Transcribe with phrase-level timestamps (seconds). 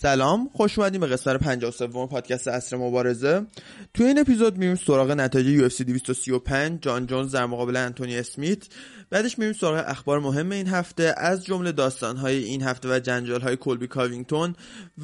[0.00, 0.50] سلام.
[0.52, 3.46] خوش اومدیم به قسمت 53 پادکست عصر مبارزه.
[3.94, 8.66] توی این اپیزود میریم سراغ نتایج UFC 235 جان جونز در مقابل انتونی اسمیت.
[9.10, 13.86] بعدش میریم سراغ اخبار مهم این هفته از جمله داستانهای این هفته و جنجالهای کلبی
[13.86, 14.54] کاوینگتون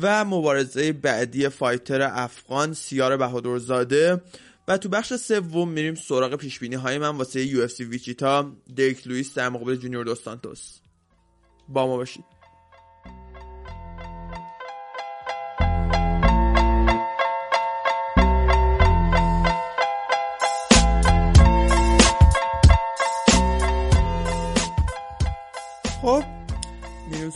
[0.01, 4.21] و مبارزه بعدی fighter افغان سیار بهادرزاده.
[4.69, 9.49] و تو بخش سوم میریم سراغ پیش‌بینی های من واسه UFC ویچیتا دریک لوئیس در
[9.49, 10.79] مقابل جونیور دوس سانتوس
[11.69, 12.34] با ما باشید.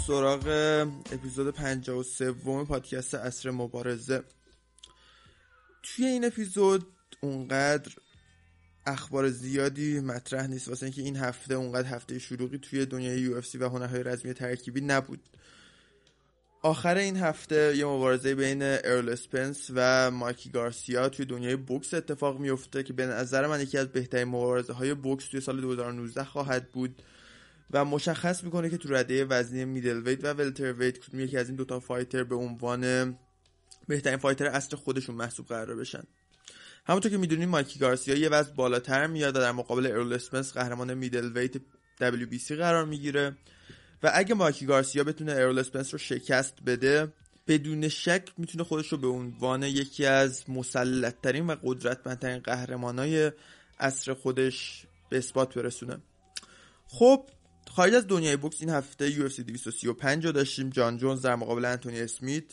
[0.09, 0.49] سراغ
[1.13, 2.33] اپیزود 53
[2.69, 4.23] پادکست اصر مبارزه.
[5.83, 6.87] توی این اپیزود
[7.21, 7.93] اونقدر
[8.87, 10.69] اخبار زیادی مطرح نیست.
[10.69, 15.29] واسه اینکه این هفته اونقدر هفته شروعی توی دنیای یو و هنرهای رزمی ترکیبی نبود.
[16.63, 22.39] آخر این هفته یه مبارزه بین ارل اسپنس و مایکی گارسیا توی دنیای بوکس اتفاق
[22.39, 26.73] میفته که به نظر من یکی از بهترین مبارزه های بوکس توی سال 2019 خواهد
[26.73, 27.03] بود.
[27.71, 31.81] و مشخص می‌کنه که تو رده وزنی middleweight و welterweight کدوم یکی از این دوتا
[31.81, 33.15] fighter به عنوان
[33.89, 36.03] بهترین فایتر عصر خودشون محسوب قرار بشن.
[36.87, 40.95] همونطور که می‌دونیم مایکی گارسیا یه وزن بالاتر میاد و در مقابل ارل اسمس قهرمان
[40.95, 41.57] middleweight
[42.01, 43.37] WBC قرار می‌گیره.
[44.03, 47.13] و اگه مایکی گارسیا بتونه ارل اسپنس رو شکست بده
[47.47, 53.33] بدون شک می‌تونه خودش رو به عنوان یکی از مسلطترین و قدرتمندترین قهرمانای
[53.81, 55.99] عصر خودش به اثبات برسونه.
[56.87, 57.27] خب
[57.71, 60.71] خارج از دنیای بوکس این هفته UFC 235 رو داشتیم.
[60.71, 62.45] جان جونز در مقابل انتونی اسمیت.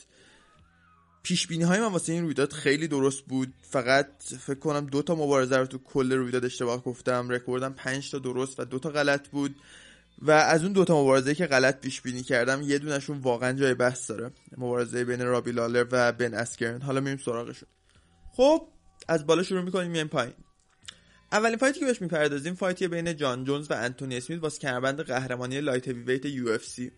[1.23, 3.53] پیش بینی های من واسه این رویداد خیلی درست بود.
[3.61, 4.07] فقط
[4.39, 7.30] فکر کنم دو تا مبارزه رو تو کل رویداد اشتباه گفتم.
[7.30, 9.55] رکوردم 5 تا درست و دو تا غلط بود.
[10.22, 13.73] و از اون دو تا مبارزه که غلط پیش بینی کردم یه دونشون واقعا جای
[13.73, 14.31] بحث داره.
[14.57, 16.81] مبارزه بین رابی لالر و بن اسکرن.
[16.81, 17.69] حالا میریم سراغشون.
[18.31, 18.67] خب
[19.07, 20.33] از بالا شروع می‌کنیم میایم پایین.
[21.35, 24.59] اولین fight ی که بهش می‌پردازیم fight ی بین جان جونز و انتونی اسمیت واسه
[24.59, 26.91] کمربند قهرمانی light heavyweight UFC.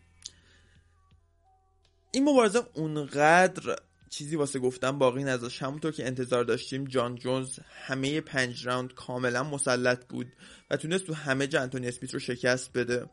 [2.12, 3.76] این مبارزه اونقدر
[4.10, 5.64] چیزی واسه گفتن باقی نذاشت.
[5.64, 10.28] همونطور که انتظار داشتیم جان جونز همه پنج round کاملا مسلط بود
[10.72, 13.10] و تونست تو همه جا انتونی اسمیت رو شکست بده.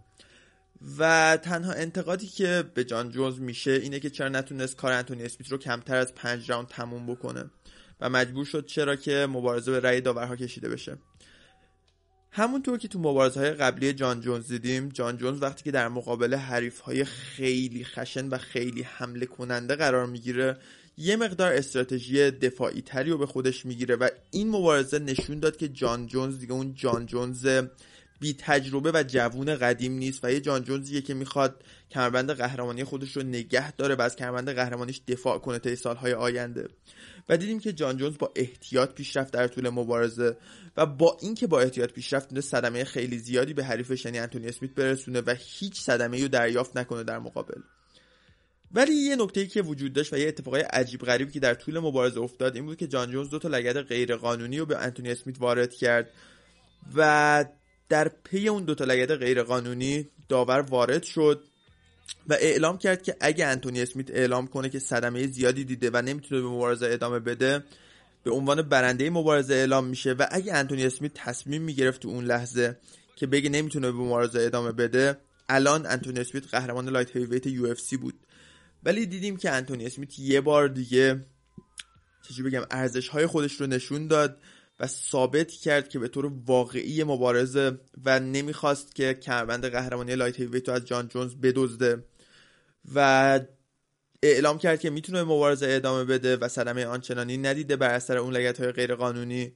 [0.99, 5.53] و تنها انتقادی که به جان جونز میشه اینه که چرا نتونست کار انتونی اسمیت
[5.53, 7.51] رو کمتر از پنج راوند تموم بکنه
[8.01, 10.99] و مجبور شد چرا که مبارزه به رأی داورها کشیده بشه.
[12.37, 16.34] همونطور که تو مبارزه های قبلی جان جونز دیدیم جان جونز وقتی که در مقابل
[16.34, 20.59] حریف های خیلی خشن و خیلی حمله کننده قرار می‌گیره
[20.99, 25.69] یه مقدار استراتژی دفاعی تری رو به خودش می‌گیره و این مبارزه نشون داد که
[25.69, 27.47] جان جونز دیگه اون جان جونز
[28.21, 33.16] بی تجربه و جوون قدیم نیست و یه جان جونزیه که می‌خواد کمربند قهرمانی خودش
[33.16, 36.69] رو نگه داره و از کمربند قهرمانیش دفاع کنه تا سالهای آینده.
[37.29, 40.37] و دیدیم که جان جونز با احتیاط پیشرفت در طول مبارزه
[40.77, 44.75] و با اینکه با احتیاط پیشرفت تونست صدمه خیلی زیادی به حریفش یعنی انتونی اسمیت
[44.75, 47.61] برسونه و هیچ صدمه رو دریافت نکنه در مقابل.
[48.73, 52.21] ولی یه نکته که وجود داشت و یه اتفاقای عجیب غریبی که در طول مبارزه
[52.21, 55.41] افتاد این بود که جان جونز دو تا لگد غیر قانونی رو به انتونی اسمیت
[55.41, 56.11] وارد کرد
[56.97, 57.45] و
[57.89, 61.45] در پی اون دو تا لگد غیر قانونی داور وارد شد.
[62.28, 66.41] و اعلام کرد که اگه انتونی اسمیت اعلام کنه که صدمه زیادی دیده و نمی‌تونه
[66.41, 67.65] به مبارزه ادامه بده
[68.25, 72.78] به عنوان برنده مبارزه اعلام میشه و اگه انتونی اسمیت تصمیم می‌گرفت تو اون لحظه
[73.16, 75.16] که بگه نمی‌تونه به مبارزه ادامه بده
[75.48, 78.15] الان انتونی اسمیت قهرمان light heavyweight UFC بود.
[78.84, 81.21] ولی دیدیم که انتونی اسمیت یه بار دیگه
[82.28, 84.38] چجوری بگم ارزش های خودش رو نشون داد.
[84.81, 90.69] و ثابت کرد که به طور واقعی مبارزه و نمی‌خواست که کمربند قهرمانی light heavyweight
[90.69, 92.05] رو از جان جونز بدزده
[92.95, 93.41] و
[94.23, 98.61] اعلام کرد که می‌تونه مبارزه ادامه بده و صدمه آنچنانی ندیده بر اثر اون لگد
[98.61, 99.53] های غیر قانونی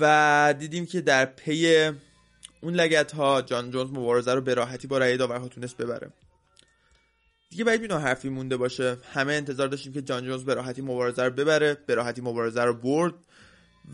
[0.00, 1.90] و دیدیم که در پی
[2.62, 6.10] اون لگد ها جان جونز مبارزه رو به راحتی با رأی داورها تونست ببره.
[7.50, 8.96] دیگه باید بینا حرفی مونده باشه.
[9.12, 12.74] همه انتظار داشتیم که جان جونز به راحتی مبارزه رو ببره به راحتی مبارزه رو
[12.74, 13.14] برد.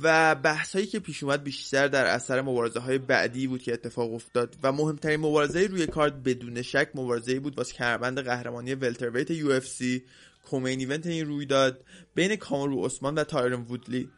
[0.02, 4.14] و بحث هایی که پیش اومد بیشتر در اثر مبارزه های بعدی بود که اتفاق
[4.14, 10.02] افتاد و مهمترین مبارزه روی کارت بدون شک مبارزه بود واسه کمربند قهرمانی welterweight UFC
[10.50, 14.08] co-main event این رویداد بین کامارو عثمان و تایرن وودلی.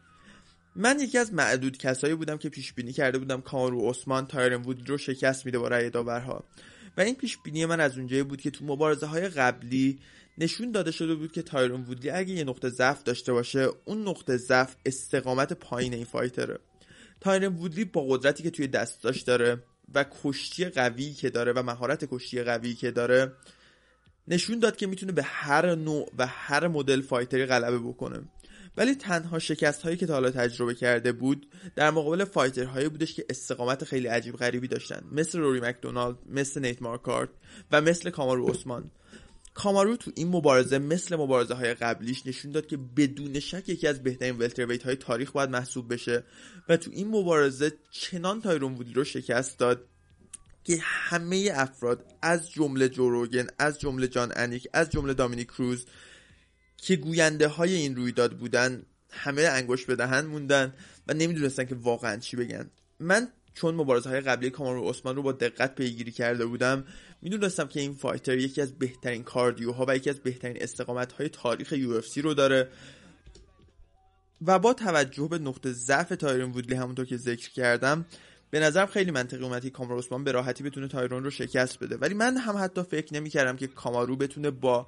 [0.75, 4.85] من یکی از معدود کسایی بودم که پیش بینی کرده بودم کامارو عثمان تایرن وودلی
[4.85, 6.43] رو شکست میده با رأی داورها.
[6.97, 9.99] و این پیش بینی من از اونجایی بود که تو مبارزه های قبلی
[10.37, 14.37] نشون داده شده بود که تایرون وودلی اگه یه نقطه ضعف داشته باشه اون نقطه
[14.37, 16.59] ضعف استقامت پایین این fighter ه.
[17.21, 19.63] تایرون وودلی با قدرتی که توی دستاش داره
[19.93, 23.31] و کشتی قوی که داره و مهارت کشتی قوی که داره
[24.27, 28.21] نشون داد که می‌تونه به هر نوع و هر مدل fighter ی غلبه بکنه.
[28.77, 33.13] ولی تنها شکست هایی که تا حالا تجربه کرده بود در مقابل fighter هایی بودش
[33.13, 35.03] که استقامت خیلی عجیب غریبی داشتن.
[35.11, 37.29] مثل روری مکدونالد مثل نیت مارکارت
[37.71, 38.91] و مثل کامارو عثمان.
[39.53, 44.03] کامارو تو این مبارزه مثل مبارزه های قبلیش نشون داد که بدون شک یکی از
[44.03, 46.23] بهترین ولترویت های تاریخ باید محسوب بشه
[46.69, 49.87] و تو این مبارزه چنان تایرون وودی رو شکست داد
[50.63, 55.85] که همه افراد از جمله جوروگن از جمله جان انیک از جمله دامینیک کروز
[56.77, 60.73] که گوینده های این رویداد بودن همه انگوش به دهن موندن
[61.07, 62.69] و نمی‌دونستن که واقعا چی بگن.
[62.99, 66.85] من چون مبارزه های قبلی کامارو عثمان رو با دقت پیگیری کرده بودم
[67.23, 71.73] می‌دونستم که این فایتر یکی از بهترین کاردیوها و یکی از بهترین استقامت های تاریخ
[71.73, 72.69] یو رو داره.
[74.45, 78.05] و با توجه به نقطه ضعف تایرون وودلی همونطور که ذکر کردم
[78.49, 81.97] به نظرم خیلی منطقی اومد که کامارو عثمان به راحتی بتونه تایرون رو شکست بده.
[81.97, 84.87] ولی من هم حتی فکر نمی‌کردم که کامارو بتونه با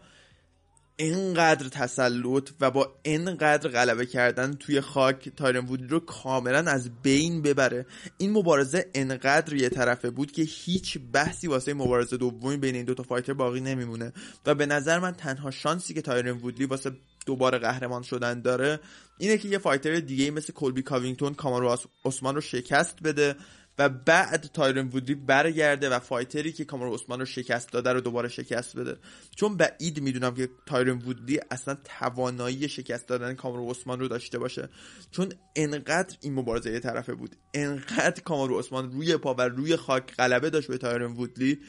[0.97, 7.41] اینقدر تسلط و با اینقدر غلبه کردن توی خاک تایرن وودی رو کاملا از بین
[7.41, 7.85] ببره.
[8.17, 13.03] این مبارزه انقدر یه طرفه بود که هیچ بحثی واسه مبارزه دومی بین این دوتا
[13.03, 14.13] fighter باقی نمیمونه.
[14.45, 16.91] و به نظر من تنها شانسی که تایرن وودلی واسه
[17.25, 18.79] دوباره قهرمان شدن داره
[19.17, 23.35] اینه که یه fighter دیگه مثل کلبی کاوینگتون کامارو عثمان رو شکست بده
[23.79, 28.01] و بعد تایرن وودلی برگرده و fighter ی که کامارو عثمان رو شکست داده رو
[28.01, 28.97] دوباره شکست بده
[29.35, 34.69] چون بعید می‌دونم که تایرن وودلی اصلا توانایی شکست دادن کامارو عثمان رو داشته باشه.
[35.11, 37.35] چون انقدر این مبارزه یه طرفه بود.
[37.53, 41.59] انقدر کامارو عثمان روی پا و روی خاک غلبه داشت به تایرن وودلی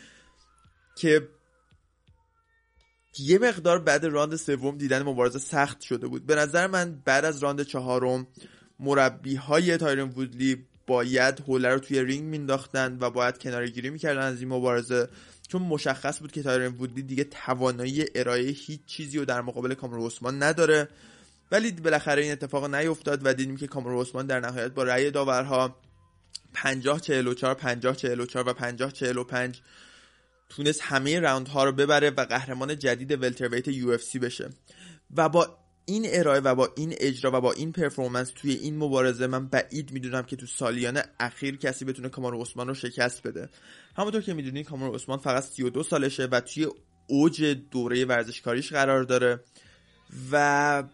[0.96, 1.28] که
[3.18, 6.26] یه مقدار بعد راند سوم دیدن مبارزه سخت شده بود.
[6.26, 8.26] به نظر من بعد از راند چهارم
[8.80, 14.22] مربی های تایرن وودلی باید حوله رو توی رینگ مینداختن و باید کنار گیری می‌کردن
[14.22, 15.08] از این مبارزه.
[15.48, 20.06] چون مشخص بود که تایرن وودلی دیگه توانایی ارائه هیچ چیزی رو در مقابل کامارو
[20.06, 20.88] عثمان نداره.
[21.50, 25.76] ولی بالاخره این اتفاق نیفتاد و دیدیم که کامرو عثمان در نهایت با رأی داورها
[26.54, 29.60] 50 44 50 44 و 50 45
[30.48, 34.50] تونست همه راوند ها رو ببره و قهرمان جدید ولترویت یو بشه.
[35.16, 39.26] و با این ارائه و با این اجرا و با این پرفورمنس توی این مبارزه
[39.26, 43.48] من بعید می‌دونم که تو سالیان اخیر کسی بتونه کامارو عثمان رو شکست بده.
[43.96, 46.66] همونطور که می‌دونید کامارو عثمان فقط 32 سالشه و توی
[47.06, 49.40] اوج دوره ورزشکاریش قرار داره.
[50.32, 50.84] و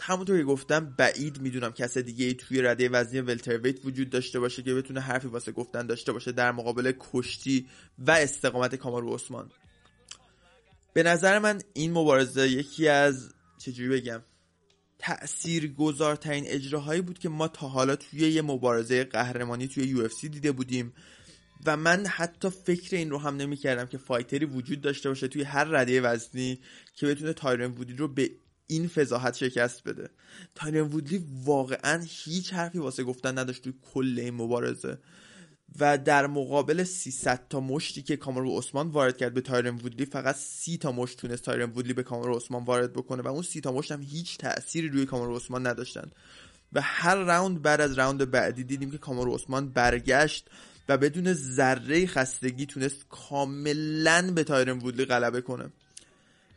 [0.00, 4.74] همونطور که گفتم بعید می‌دونم کس دیگه توی رده وزنی ولترویت وجود داشته باشه که
[4.74, 7.68] بتونه حرفی واسه گفتن داشته باشه در مقابل کشتی
[7.98, 9.50] و استقامت کامارو عثمان.
[10.92, 14.22] به نظر من این مبارزه یکی از چجوری بگم
[14.98, 20.52] تأثیر گذارترین اجراهایی بود که ما تا حالا توی یه مبارزه قهرمانی توی یو دیده
[20.52, 20.92] بودیم.
[21.66, 25.28] و من حتی فکر این رو هم نمی کردم که fighter ی وجود داشته باشه
[25.28, 26.60] توی هر رده وزنی
[26.94, 28.30] که بتونه تایرن وودلی رو به
[28.66, 30.10] این فضاحت شکست بده.
[30.54, 34.98] تایرن وودلی واقعا هیچ حرفی واسه گفتن نداشت توی کل این مبارزه.
[35.80, 40.34] و در مقابل 300 تا مشتی که کامارو عثمان وارد کرد به تایرن وودلی فقط
[40.36, 43.72] 30 تا مشت تونست تایرن وودلی به کامارو عثمان وارد بکنه و اون 30 تا
[43.72, 46.10] مشت هم هیچ تأثیری روی کامارو عثمان نداشتن.
[46.72, 50.48] و هر راوند بعد از راوند بعدی دیدیم که کامارو عثمان برگشت
[50.88, 55.70] و بدون ذره خستگی تونست کاملا به تایرن وودلی غلبه کنه.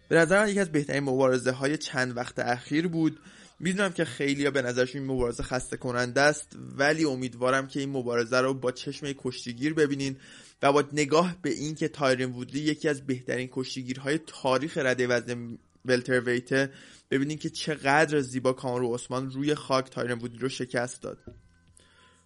[0.10, 3.19] به نظر من یکی از بهترین مبارزه های چند وقت اخیر بود.
[3.59, 8.42] می‌دونم که خیلی به نظرشون این مبارزه خسته کننده است ولی امیدوارم که این مبارزه
[8.42, 10.18] رو با چشم کشتیگیر ببینین
[10.61, 15.57] و با نگاه به این که تایرن وودلی یکی از بهترین کشتیگیرهای تاریخ رده وزن
[15.85, 16.71] welterweight ه
[17.11, 21.18] ببینین که چقدر زیبا کامارو عثمان روی خاک تایرن وودلی رو شکست داد.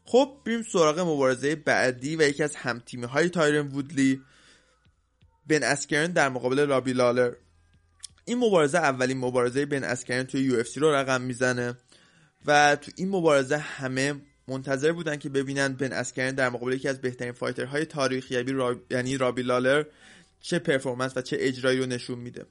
[0.05, 4.21] خب بریم سراغ مبارزه بعدی و یکی از همتیمی های تایرن وودلی.
[5.47, 7.33] بن اسکرن در مقابل رابی لالر.
[8.31, 11.77] این مبارزه اولین مبارزه بن اسکرن توی UFC رو رقم می‌زنه
[12.45, 14.15] و تو این مبارزه همه
[14.47, 18.53] منتظر بودن که ببینن بن اسکرن در مقابل یکی از بهترین fighter های تاریخ یعنی,
[18.91, 19.85] یعنی رابی لالر
[20.41, 22.45] چه performance و چه اجرایی رو نشون میده.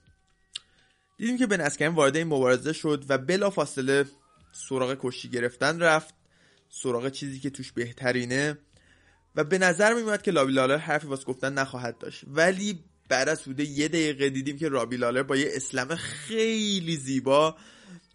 [1.16, 4.04] دیدیم که بن اسکرن وارد این مبارزه شد و بلا فاصله
[4.52, 6.14] سراغ کشتی گرفتن رفت
[6.68, 8.58] سراغ چیزی که توش بهترینه
[9.36, 12.24] و به نظر میومد که رابی لالر حرفی واسه گفتن نخواهد داشت.
[12.26, 17.56] ولی بعد از حدود یه دقیقه دیدیم که رابی لالر با یه slam خیلی زیبا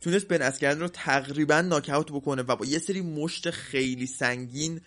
[0.02, 4.82] تونست بن اسکرن رو تقریبا ناکاوت بکنه و با یه سری مشت خیلی سنگین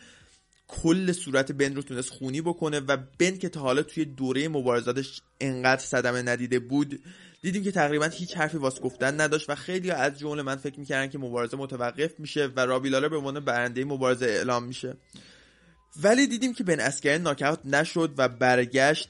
[0.68, 5.20] کل صورت بن رو تونست خونی بکنه و بن که تا حالا توی دوره مبارزاتش
[5.40, 7.00] انقدر صدمه ندیده بود
[7.42, 11.10] دیدیم که تقریبا هیچ حرفی واسه گفتن نداشت و خیلیا از جمله من فکر می‌کردن
[11.10, 14.96] که مبارزه متوقف میشه و رابی لالر به عنوان برنده مبارزه اعلام میشه.
[16.02, 19.08] ولی دیدیم که بن اسکرن ناکاوت نشد و برگشت.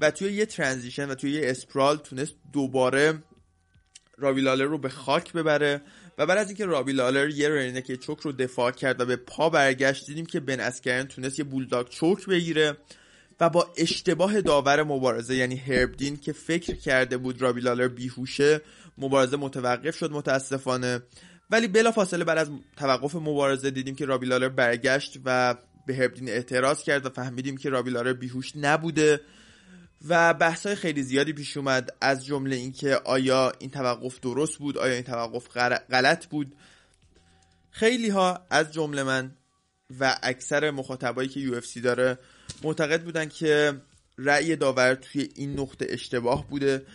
[0.00, 3.22] و توی یه transition و توی یه sprawl تونست دوباره
[4.18, 5.82] رابی لالر رو به خاک ببره.
[6.18, 9.16] و بعد از اینکه رابی لالر یه rear naked choke رو دفاع کرد و به
[9.16, 12.76] پا برگشت دیدیم که بن اسکرن تونست یه bulldog choke بگیره
[13.40, 18.60] و با اشتباه داور مبارزه یعنی هرب دین که فکر کرده بود رابی لالر بیهوشه
[18.98, 21.02] مبارزه متوقف شد متاسفانه.
[21.50, 25.54] ولی بلا فاصله بعد از توقف مبارزه دیدیم که رابی لالر برگشت و
[25.86, 29.20] به هرب دین اعتراض کرد و فهمیدیم که رابی لالر بیهوش نبوده.
[30.08, 34.78] و بحث های خیلی زیادی پیش اومد از جمله اینکه آیا این توقف درست بود
[34.78, 35.48] آیا این توقف
[35.90, 36.56] غلط بود.
[37.70, 39.30] خیلی ها از جمله من
[40.00, 42.18] و اکثر مخاطبایی که یو داره
[42.62, 43.80] معتقد بودن که
[44.18, 46.86] رأی داور توی این نقطه اشتباه بوده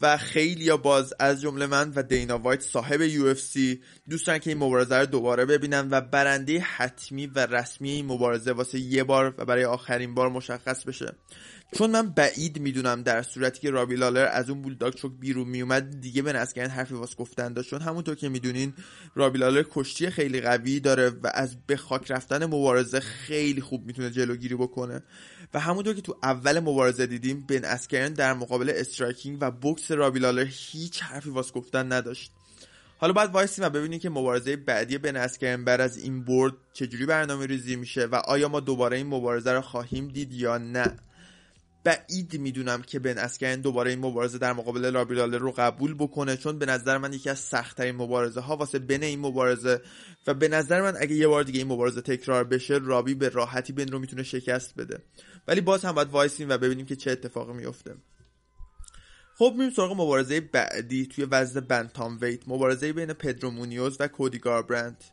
[0.00, 4.58] و خیلی یا باز از جمله من و دینا وایت صاحب سی دوستان که این
[4.58, 9.44] مبارزه رو دوباره ببینن و برنده حتمی و رسمی این مبارزه واسه یه بار و
[9.44, 11.14] برای آخرین بار مشخص بشه.
[11.74, 16.00] چون من بعید می‌دونم در صورتی که رابی لالر از اون بولداگ چوک بیرون میومد
[16.00, 17.70] دیگه به نسگرین حرفی واس گفتن داشت.
[17.70, 18.74] چون همونطور که می‌دونین
[19.14, 24.10] رابی لالر کشتی خیلی قوی داره و از به خاک رفتن مبارزه خیلی خوب می‌تونه
[24.10, 25.02] جلوگیری بکنه.
[25.54, 30.18] و همونطور که تو اول مبارزه دیدیم بن اسکرن در مقابل striking و بوکس رابی
[30.18, 32.32] لالر هیچ حرفی واس گفتن نداشت.
[32.98, 37.06] حالا باید وایسیم و ببینیم که مبارزه بعدی بن اسکرن بعد از این برد چجوری
[37.06, 40.96] برنامه ریزی میشه و آیا ما دوباره این مبارزه رو خواهیم دید یا نه.
[41.84, 46.58] بعید می‌دونم که بن اسکرن دوباره این مبارزه در مقابل رابی رو قبول بکنه چون
[46.58, 49.80] به نظر من یکی از سختترین مبارزه ها واسه بن این مبارزه.
[50.26, 53.72] و به نظر من اگه یه بار دیگه این مبارزه تکرار بشه رابی به راحتی
[53.72, 55.02] بن رو می‌تونه شکست بده.
[55.48, 57.94] ولی باز هم باید وایسیم و ببینیم که چه اتفاقی میفته
[59.38, 62.48] خب میریم سراغ مبارزه بعدی توی وزن bantamweight.
[62.48, 65.04] مبارزه بین پدرو مونیوز و کودی گاربرند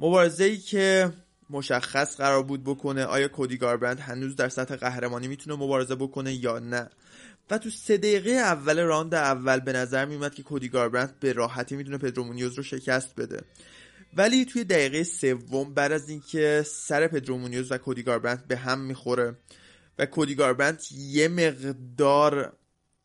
[0.00, 1.12] مبارزه ای که
[1.50, 6.58] مشخص قرار بود بکنه آیا کودی گاربرند هنوز در سطح قهرمانی می‌تونه مبارزه بکنه یا
[6.58, 6.90] نه.
[7.50, 11.76] و تو سه دقیقه اول راند اول به نظر میومد که کودی گاربرند به راحتی
[11.76, 13.40] می‌تونه پدرو مونیوز رو شکست بده.
[14.16, 18.80] ولی توی دقیقه سوم بعد از اینکه سر پدرو مونیوز و کودی گاربرند به هم
[18.80, 19.36] می‌خوره
[19.98, 22.52] و کودی گاربرند یه مقدار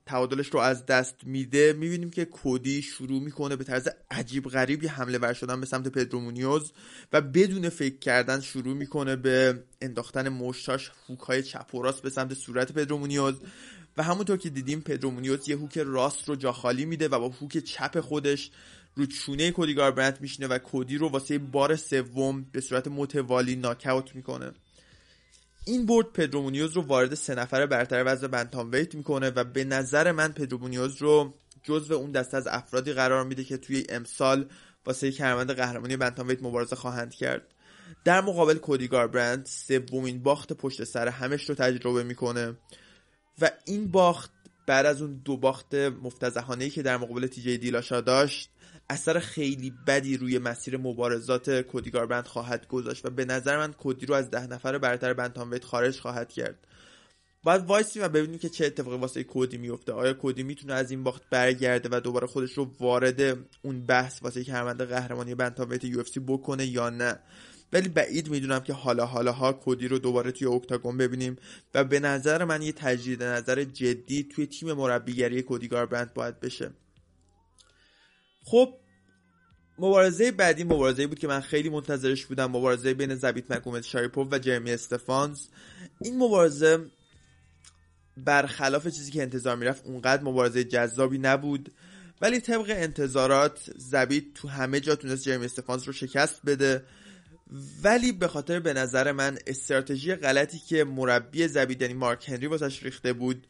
[0.05, 1.73] تعادلش رو از دست میده.
[1.73, 6.71] می‌بینیم که کودی شروع می‌کنه به طرز عجیب غریبی حمله ور شدن به سمت پدرومونیوز
[7.13, 12.09] و بدون فکر کردن شروع می‌کنه به انداختن مشتاش hook های چپ و راست به
[12.09, 13.35] سمت صورت پدرومونیوز
[13.97, 17.57] و همونطور که دیدیم پدرومونیوز یه hook راست رو جا خالی میده و با hook
[17.57, 18.51] چپ خودش
[18.95, 24.15] رو چونه کودی گاربرنت میشینه و کودی رو واسه بار سوم به صورت متوالی ناکاوت
[24.15, 24.51] می‌کنه.
[25.65, 30.31] این برد پدرومونیوز رو وارد سه نفر برتر وزن bantamweight می‌کنه و به نظر من
[30.31, 34.49] پدرومونیوز رو جزو اون دسته از افرادی قرار میده که توی امسال
[34.85, 37.53] واسه کمربند قهرمانی bantamweight مبارزه خواهند کرد.
[38.03, 42.57] در مقابل کودی گاربرند سومین باخت پشت سر همش رو تجربه می‌کنه
[43.41, 44.31] و این باخت
[44.67, 48.50] بعد از اون دو باخت مفتزهانه که در مقابل تیجی دیلاشا داشت
[48.91, 54.05] اثر خیلی بدی روی مسیر مبارزات کودی گاربند خواهد گذاشت و به نظر من کودی
[54.05, 56.67] رو از ده نفر برتر بنتامویت خارج خواهد کرد.
[57.43, 59.91] باید وایسیم و ببینیم که چه اتفاقی واسه کودی میفته.
[59.91, 64.43] آیا کودی می‌تونه از این باخت برگرده و دوباره خودش رو وارد اون بحث واسه
[64.43, 67.19] کمربند قهرمانی بنتامویت یو بکنه یا نه؟
[67.73, 71.35] ولی بعید می‌دونم که حالا حالا ها کودی رو دوباره توی اکتاگون ببینیم
[71.73, 76.71] و به نظر من یه تجدید نظر جدی توی تیم مربیگری کودی گاربرند باید بشه.
[78.43, 78.73] خب
[79.79, 84.39] مبارزه بعدی مبارزه بود که من خیلی منتظرش بودم مبارزه بین زبیت مکومت شاریپوف و
[84.39, 85.47] جرمی استفانز.
[86.01, 86.85] این مبارزه
[88.17, 91.71] برخلاف چیزی که انتظار می‌رفت اونقدر مبارزه جذابی نبود.
[92.21, 96.83] ولی طبق انتظارات زبیت تو همه جا تونست جرمی استفانز رو شکست بده.
[97.83, 102.83] ولی به خاطر به نظر من استراتژی غلطی که مربی زبید یعنی مارک هنری واسش
[102.83, 103.47] ریخته بود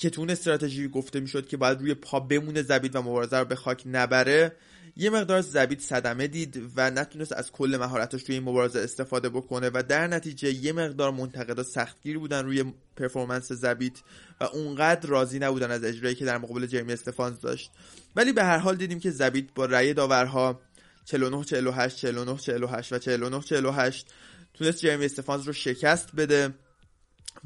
[0.00, 3.44] که تو اون استراتژی گفته می‌شد که باید روی پا بمونه زبید و مبارزه رو
[3.44, 4.52] به خاک نبره
[4.96, 9.70] یه مقدار زبید صدمه دید و نتونست از کل مهارتش توی این مبارزه استفاده بکنه
[9.74, 12.64] و در نتیجه یه مقدار منتقدا سختگیر بودن روی
[12.96, 14.02] پرفورمنس زبید
[14.40, 17.70] و اونقدر راضی نبودن از اجرایی که در مقابل جرمی استفانز داشت.
[18.16, 20.60] ولی به هر حال دیدیم که زبید با رأی داورها
[21.04, 24.06] 49 48 49 48 و 49 48
[24.54, 26.54] تونست جرمی استفانز رو شکست بده.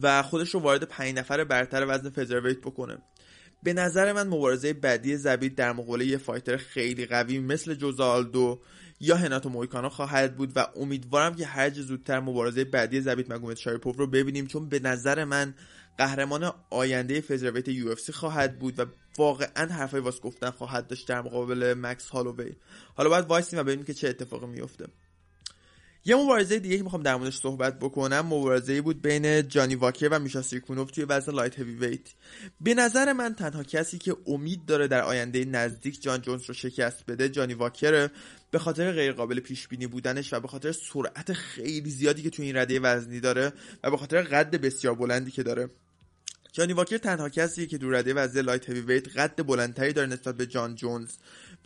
[0.03, 2.99] و خودش رو وارد پنج نفر برتر وزن فزرویت بکنه.
[3.63, 8.61] به نظر من مبارزه بعدی زبید در مقابل یه فایتر خیلی قوی مثل جوزالدو
[9.01, 13.97] یا هناتو مویکانو خواهد بود و امیدوارم که هرچه زودتر مبارزه بعدی زبید مگومت شاریپوف
[13.97, 15.55] رو ببینیم چون به نظر من
[15.99, 18.85] قهرمان آینده featherweight UFC خواهد بود و
[19.19, 22.57] واقعا حرفای واس گفتن خواهد داشت در مقابل مکس هالووی.
[22.95, 24.87] حالا باید وایسیم و ببینیم که چه اتفاقی میفته
[26.07, 30.19] یه مبارزه دیگه که می‌خوام در موردش صحبت بکنم مبارزه بود بین جانی واکر و
[30.19, 32.09] میشا سیرکونوف توی وزن light heavyweight
[32.61, 37.07] به نظر من تنها کسی که امید داره در آینده نزدیک جان جونز رو شکست
[37.09, 38.11] بده جانی واکره
[38.51, 42.57] به خاطر غیرقابل پیش بینی بودنش و به خاطر سرعت خیلی زیادی که توی این
[42.57, 43.53] رده وزنی داره
[43.85, 45.71] و به خاطر قد بسیار بلندی که داره.
[46.53, 50.47] جانی واکر تنها کسی که تو رده وزن light heavyweight قد بلندتری داره نسبت به
[50.47, 51.17] جان جونز.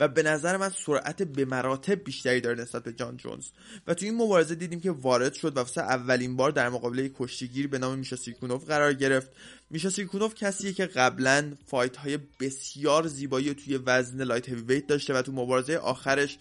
[0.00, 3.46] و به نظر من سرعت به مراتب بیشتری داره نسبت به جان جونز.
[3.86, 7.10] و تو این مبارزه دیدیم که وارد شد و واسه اولین بار در مقابل یه
[7.18, 9.30] کشتیگیر به نام میشا سیرکونوف قرار گرفت.
[9.70, 15.22] میشا سیرکونوف کسیه که قبلا fight های بسیار زیبایی توی وزن light heavy داشته و
[15.22, 16.38] تو مبارزه آخرش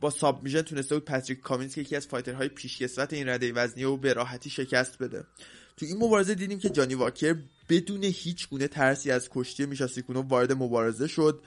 [0.00, 3.84] با submission تونسته بود پاتریک کامینز که یکی از fighter های پیشکسوت این رده وزنی
[3.84, 5.24] و به راحتی شکست بده.
[5.76, 7.36] تو این مبارزه دیدیم که جانی واکر
[7.68, 11.42] بدون هیچ گونه ترسی از کشتی میشا سیرکونوف وارد مبارزه شد.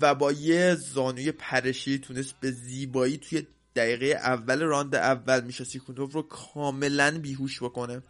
[0.00, 6.12] و با یه زانوی پرشی تونست به زیبایی توی دقیقه اول راند اول میشا سیرکونوف
[6.12, 8.02] رو کاملا بیهوش بکنه.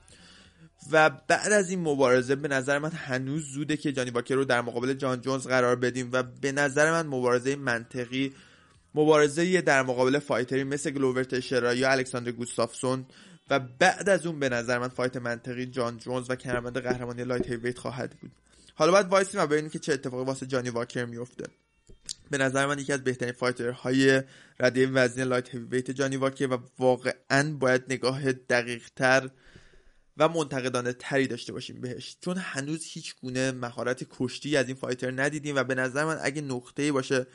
[0.92, 4.60] و بعد از این مبارزه به نظر من هنوز زوده که جانی واکر رو در
[4.60, 8.32] مقابل جان جونز قرار بدیم و به نظر من مبارزه منطقی
[8.94, 13.06] مبارزه در مقابل fighter ی مثل گلوور تشیرا یا الکساندر گوستافسون
[13.50, 17.50] و بعد از اون به نظر من fight منطقی جان جونز و کمربند قهرمانی light
[17.50, 18.30] heavyweight خواهد بود.
[18.74, 21.44] حالا باید وایسیم و ببینیم که چه اتفاقی واسه جانی واکر میفته
[22.30, 24.22] به نظر من یکی از بهترین fighter های
[24.60, 29.30] رده وزنی light heavyweight جانی واکر و واقعا باید نگاه دقیق تر
[30.16, 32.16] و منتقدانه تری داشته باشیم بهش.
[32.20, 36.42] چون هنوز هیچ گونه مهارت کشتی از این fighter ندیدیم و به نظر من اگه
[36.42, 37.26] نقطه باشه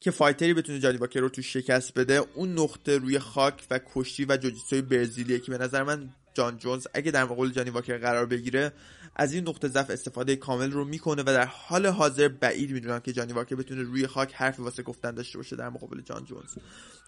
[0.00, 3.80] که fighter ی بتونه جانی واکر رو تو شکست بده اون نقطه روی خاک و
[3.94, 7.98] کشتی و جوجیتسوی برزیلیه که به نظر من جان جونز اگه در مقابل جانی واکر
[7.98, 8.72] قرار بگیره
[9.20, 13.12] از این نقطه ضعف استفاده کامل رو می‌کنه و در حال حاضر بعید می‌دونم که
[13.12, 16.54] جانی واکر بتونه روی خاک حرفی واسه گفتن داشته باشه در مقابل جان جونز.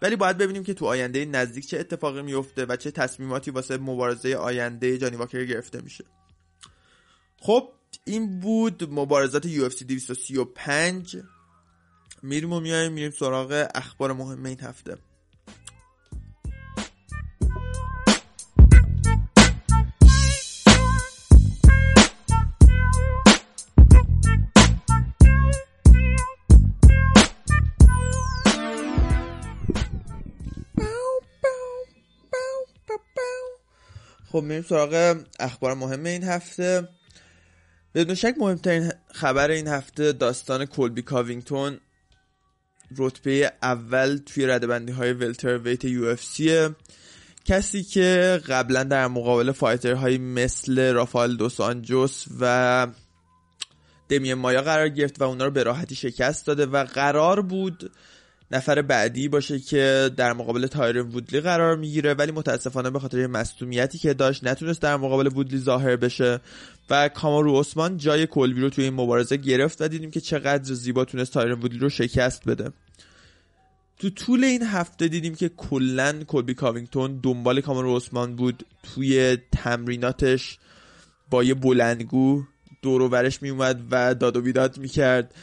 [0.03, 4.35] ولی باید ببینیم که تو آینده نزدیک چه اتفاقی میفته و چه تصمیماتی واسه مبارزه
[4.35, 6.05] آینده جانی واکر گرفته میشه.
[7.39, 7.69] خب
[8.05, 11.17] این بود مبارزات UFC 235
[12.23, 14.97] میریم و میایم میریم سراغ اخبار مهم این هفته.
[34.33, 36.89] خب میریم سراغ اخبار مهم این هفته.
[37.95, 41.81] بدون شک مهمترین خبر این هفته داستان کولبی کاوینگتون
[42.99, 46.41] رتبه اول توی رده‌بندی های welterweight UFC
[47.45, 52.87] کسی که قبلا در مقابل fighter هایی مثل رافال دوس آنجوس و
[54.09, 57.93] دمی مایا قرار گرفت و اونا رو به راحتی شکست داده و قرار بود
[58.53, 63.99] نفر بعدی باشه که در مقابل تایرن وودلی قرار می‌گیره ولی متاسفانه به خاطر مصدومیتی
[63.99, 66.41] که داشت نتونست در مقابل وودلی ظاهر بشه
[66.91, 71.05] و کامارو عثمان جای کلبی رو توی این مبارزه گرفت و دیدیم که چقدر زیبا
[71.05, 72.73] تونست تایرن وودلی رو شکست بده.
[73.99, 80.59] تو طول این هفته دیدیم که کلا کلبی کاوینگتون دنبال کامارو عثمان بود توی تمریناتش
[81.31, 82.43] با یه بلندگو
[82.83, 85.35] دور و می اومد و داد و بیداد می‌کرد.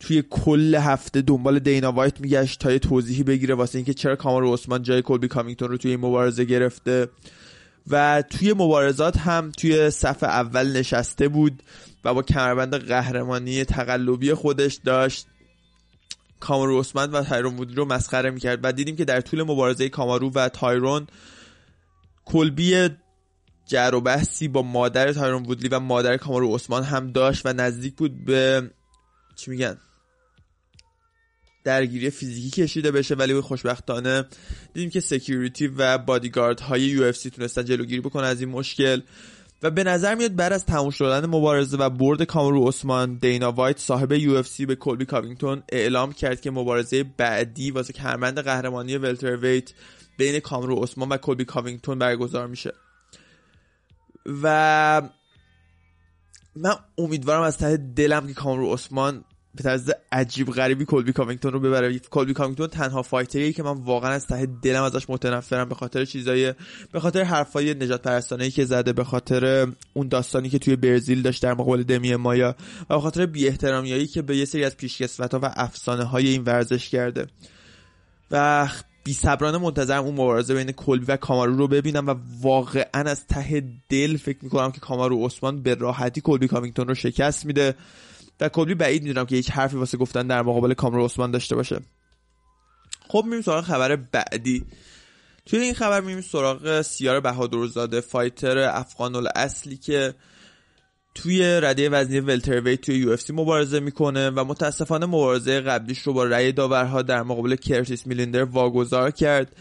[0.00, 4.54] توی کل هفته دنبال دینا وایت میگشت تا یه توضیحی بگیره واسه اینکه چرا کامارو
[4.54, 7.08] عثمان جای کلبی کاوینگتون رو توی این مبارزه گرفته.
[7.90, 11.62] و توی مبارزات هم توی صف اول نشسته بود
[12.04, 15.26] و با کمربند قهرمانی تقلبی خودش داشت.
[16.40, 18.60] کامارو عثمان و تایرون وودلی رو مسخره می‌کرد.
[18.62, 21.06] و دیدیم که در طول مبارزه کامارو و تایرون
[22.24, 22.88] کلبی
[23.66, 27.94] جر و بحثی با مادر تایرون وودلی و مادر کامارو عثمان هم داشت و نزدیک
[27.94, 28.70] بود به
[29.36, 29.76] چی میگن؟
[31.68, 34.24] درگیری فیزیکی کشیده بشه ولی خوشبختانه
[34.74, 39.00] دیدیم که security و بادیگارد های UFC تونستن جلوگیری بکنن از این مشکل.
[39.62, 43.78] و به نظر میاد بعد از تموم شدن مبارزه و برد کامرو عثمان دینا وایت
[43.78, 49.70] صاحب UFC به کلبی کاوینگتون اعلام کرد که مبارزه بعدی واسه کمربند قهرمانی welterweight
[50.18, 52.72] بین کامرو عثمان و کلبی کاوینگتون برگزار میشه.
[54.42, 55.02] و
[56.56, 59.24] من امیدوارم از ته دلم که کامرو عثمان
[59.58, 61.98] به طرز عجیب غریبی کلبی کاوینگتون رو ببره.
[61.98, 66.04] کلبی کاوینگتون تنها fighter یه که من واقعا از ته دلم ازش متنفرم به خاطر
[66.04, 66.54] چیزای
[66.92, 71.42] به خاطر حرفای نجات پرستانه که زده به خاطر اون داستانی که توی برزیل داشت
[71.42, 72.56] در مقابل دمی مایا
[72.90, 76.42] و به خاطر بی احترامیایی که به یه سری از پیشکسوت‌ها و افسانه های این
[76.42, 77.26] ورزش کرده.
[78.30, 78.68] و
[79.04, 83.64] بی صبرانه منتظرم اون مبارزه بین کلبی و کامارو رو ببینم و واقعا از ته
[83.88, 87.74] دل فکر می‌کنم که کامارو عثمان به راحتی کلبی کاوینگتون رو شکست میده.
[88.40, 91.80] و کلی بعید می‌دونم که هیچ حرفی واسه گفتن در مقابل کامرو عثمان داشته باشه.
[93.08, 94.64] خب میریم سراغ خبر بعدی.
[95.46, 100.14] توی این خبر میریم سراغ سیار بهادرزاده fighter افغان اصلی که
[101.14, 106.52] توی رده وزنی welterweight توی UFC مبارزه می‌کنه و متاسفانه مبارزه قبلیش رو با رأی
[106.52, 109.56] داورها در مقابل کرتیس میلیندر واگذار کرد.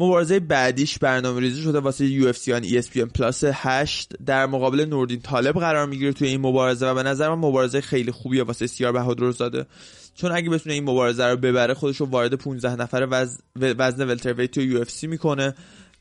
[0.00, 5.86] مبارزه بعدیش برنامه ریزی شده واسه UFC ESPN Plus 8 در مقابل نوردین طالب قرار
[5.86, 9.66] می‌گیره توی این مبارزه و به نظر من مبارزه خیلی خوبیه واسه سیار بهادر زاده.
[10.14, 14.64] چون اگه بتونه این مبارزه رو ببره خودش رو وارد 15 نفر وزن welterweight توی
[14.64, 15.54] UFC می‌کنه.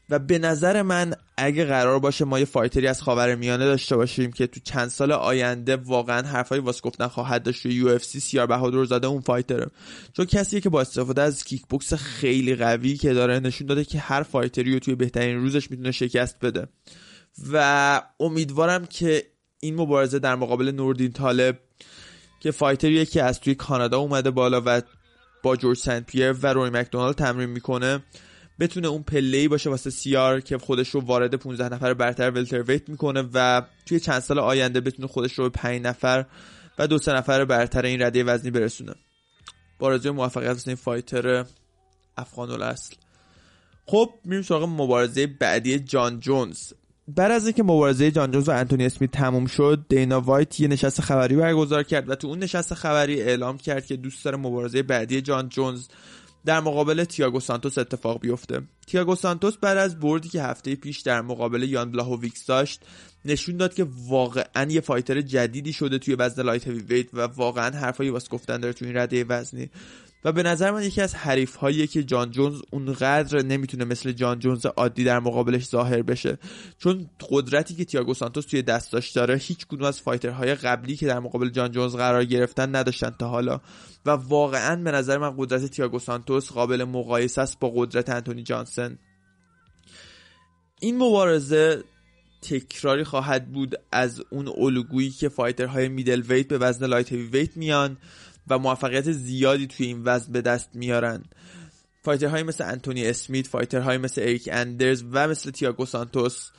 [0.10, 3.96] و به نظر من اگه قرار باشه ما یه fighter ی از خاور میانه داشته
[3.96, 8.48] باشیم که تو چند سال آینده واقعا حرفای واسه گفتن خواهد داشت توی UFC سیار
[8.48, 9.68] بهادر زاده اون fighter ه.
[10.14, 14.00] چون کسی که با استفاده از کیک بوکس خیلی قوی که داره نشون داده که
[14.00, 16.68] هر fighter ی رو توی بهترین روزش می‌تونه شکست بده.
[17.52, 19.24] و امیدوارم که
[19.60, 21.60] این مبارزه در مقابل نوردین طالب
[22.40, 24.82] که فایتریه که از توی کانادا اومده بالا و
[25.44, 28.04] با جورج سنت پیر و روی مکدونالد تمرین می‌کنه
[28.60, 33.24] بتونه اون پله باشه واسه سیار که خودش رو وارد 15 نفر برتر ولترویت می‌کنه
[33.34, 36.26] و توی چند سال آینده بتونه خودش رو به 5 نفر
[36.80, 38.94] و دو سه نفر برتر این رده وزنی برسونه.
[39.80, 41.46] با موفقیت واسه این فایتر
[42.18, 42.96] افغان الاصل.
[43.86, 46.74] خب میریم سراغ مبارزه بعدی جان جونز.
[47.16, 51.02] بعد از اینکه مبارزه جان جونز و انتونی اسمیت تموم شد دینا وایت یه نشست
[51.02, 55.22] خبری برگزار کرد و تو اون نشست خبری اعلام کرد که دوست داره مبارزه بعدی
[55.22, 55.88] جان جونز
[56.46, 58.62] در مقابل تیاگو سانتوس اتفاق بیفته.
[58.88, 62.82] تیاگو سانتوس بعد از بردی که هفته پیش در مقابل یان بلاهوویکس داشت
[63.26, 68.10] نشون داد که واقعا یه fighter جدیدی شده توی وزن light heavyweight و واقعا حرفایی
[68.10, 69.70] واسه گفتن داره توی این رده وزنی.
[70.24, 74.40] و به نظر من یکی از حریف هایی که جان جونز اونقدر نمی‌تونه مثل جان
[74.40, 76.38] جونز عادی در مقابلش ظاهر بشه
[76.78, 81.08] چون قدرتی که تیاگو سانتوس توی دستاش داره هیچ کدوم از fighter های قبلی که
[81.08, 83.62] در مقابل جان جونز قرار گرفتن نداشتن تا حالا.
[84.06, 89.00] و واقعا به نظر من قدرت تیاگو سانتوس قابل مقایسه است با قدرت انتونی جانسن.
[90.82, 91.84] این مبارزه
[92.42, 97.98] تکراری خواهد بود از اون الگویی که fighter های middleweight به وزن light heavyweight میان
[98.48, 101.24] و موفقیت زیادی توی این وزن به دست میارن.
[102.04, 106.50] fighter هایی مثل انتونی اسمیت fighter هایی مثل اریک اندرز و مثل تیاگو سانتوس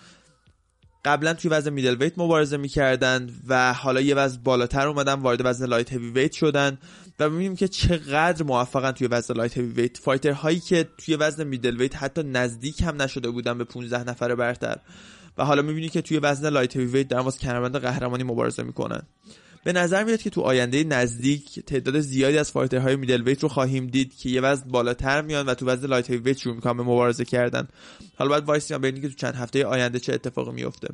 [1.04, 5.92] قبلا توی وزن middleweight مبارزه می‌کردن و حالا یه وزن بالاتر اومدن وارد وزن light
[5.92, 6.78] heavyweight شدن
[7.20, 11.96] و می‌بینیم که چقدر موفقن توی وزن light heavyweight fighter هایی که توی وزن middleweight
[11.96, 14.76] حتی نزدیک هم نشده بودن به 15 نفر برتر.
[15.38, 19.02] و حالا می‌بینید که توی وزن light heavyweight در کمربند قهرمانی مبارزه می‌کنن.
[19.64, 23.87] به نظر میاد که تو آینده نزدیک تعداد زیادی از fighter های middleweight رو خواهیم
[23.87, 27.25] دید که یه وزن بالاتر میان و تو وزن light heavyweight شروع می‌کنن به مبارزه
[27.25, 27.68] کردن.
[28.16, 30.88] حالا باید وایسیم ببینیم که تو چند هفته آینده چه اتفاقی میفته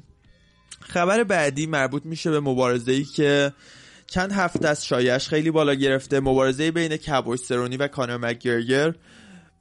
[0.81, 3.53] خبر بعدی مربوط میشه به مبارزه ای که
[4.07, 8.95] چند هفته از شایعش خیلی بالا گرفته مبارزه بین کابوی سرونی و کانر مک‌گرگر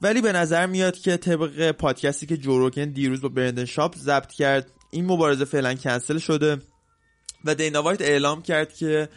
[0.02, 4.32] ولی به نظر میاد که طبق پادکستی که جو روگن دیروز با برندن شاب ضبط
[4.32, 6.58] کرد این مبارزه فعلا کنسل شده.
[7.46, 9.08] و دینا وایت اعلام کرد که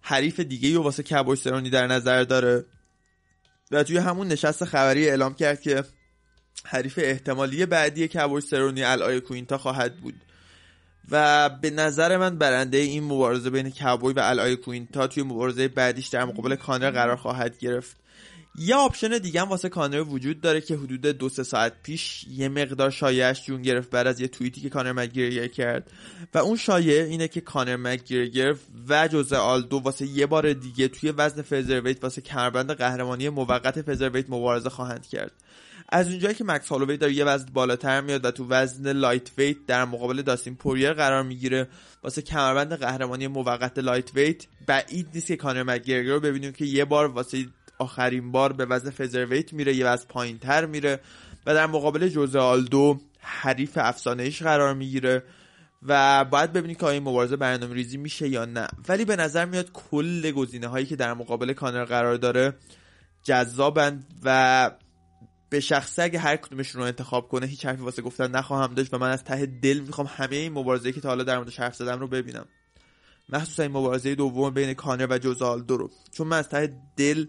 [0.00, 2.64] حریف دیگه رو واسه کابوی سرونی در نظر داره.
[3.70, 5.84] و توی همون نشست خبری اعلام کرد که
[6.64, 10.14] حریف احتمالی بعدی کابوی سرونی ال آیاکوینتا خواهد بود.
[11.10, 16.06] و به نظر من برنده این مبارزه بین کابوی و ال آیاکوینتا توی مبارزه بعدیش
[16.06, 17.96] در مقابل کانر قرار خواهد گرفت.
[18.58, 22.48] یه option دیگه هم واسه کانر وجود داره که حدود دو سه ساعت پیش یه
[22.48, 25.90] مقدار شایعش جون گرفت بعد از یه توییتی که کانر مک‌گرگر کرد.
[26.34, 28.54] و اون شایعه اینه که کانر مک‌گرگر
[28.88, 34.30] و جوزه آلدو واسه یه بار دیگه توی وزن featherweight واسه کمربند قهرمانی موقت featherweight
[34.30, 35.32] مبارزه خواهند کرد.
[35.92, 39.84] از اونجایی که مکس هالووی داره یه وزن بالاتر میاد و تو وزن lightweight در
[39.84, 41.68] مقابل داستین پوریر قرار می‌گیره
[42.02, 47.06] واسه کمربند قهرمانی موقت lightweight بعید نیست که کانر مک‌گرگور رو ببینیم که یه بار
[47.06, 47.46] واسه
[47.80, 51.00] آخرین بار به وزن featherweight میره یه وزن پایین تر میره
[51.46, 55.22] و در مقابل جوزه آلدو حریف افسانه قرار می‌گیره
[55.82, 58.66] و باید ببینید که این مبارزه برنامه ریزی میشه یا نه.
[58.88, 62.54] ولی به نظر میاد کل گزینه هایی که در مقابل کانر قرار داره
[63.22, 64.70] جذابند و
[65.50, 68.98] به شخصه اگه هر کدومشون رو انتخاب کنه هیچ حرفی واسه گفتن نخواهم داشت و
[68.98, 72.00] من از ته دل می‌خوام همه این مبارزه که تا حالا در موردش حرف زدم
[72.00, 72.46] رو ببینم.
[73.28, 75.90] مخصوصا این مبارزه دوم بین کانر و جوزالدو رو.
[76.10, 77.26] چون من از ته دل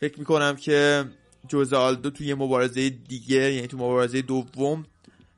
[0.00, 1.04] فکر می‌کنم که
[1.48, 4.86] جوز آلدو توی مبارزه دیگه یعنی تو مبارزه دوم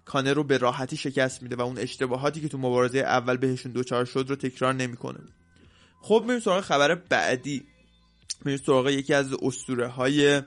[0.04, 4.04] کانر رو به راحتی شکست میده و اون اشتباهاتی که تو مبارزه اول بهشون دوچار
[4.04, 5.20] شد رو تکرار نمی‌کنه.
[6.00, 7.62] خب میریم سراغ خبر بعدی.
[8.44, 10.42] میریم سراغ یکی از اسطوره های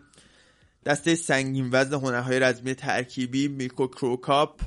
[0.86, 4.62] دسته سنگین وزن هنرهای رزمی ترکیبی میرکو کروکاپ.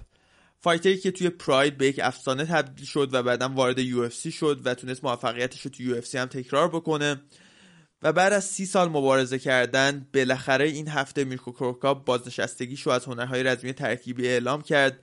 [0.61, 4.61] fighter ی که توی پراید به یک افسانه تبدیل شد و بعدا وارد UFC شد
[4.65, 7.21] و تونست موفقیتش رو توی UFC هم تکرار بکنه.
[8.03, 13.05] و بعد از سی سال مبارزه کردن بالاخره این هفته میرکو کروکاپ بازنشستگیش رو از
[13.05, 14.99] هنرهای رزمی ترکیبی اعلام کرد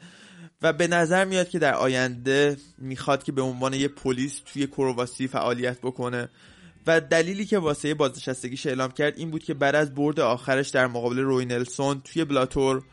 [0.62, 5.28] و به نظر میاد که در آینده می‌خواد که به عنوان یه پلیس توی کرواسی
[5.28, 6.30] فعالیت بکنه.
[6.88, 10.88] و دلیلی که واسه بازنشستگیش اعلام کرد این بود که بعد از برد آخرش در
[10.88, 12.84] مقابل روی نلسون توی بلاتور